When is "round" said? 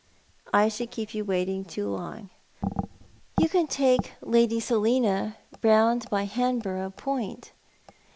5.61-6.09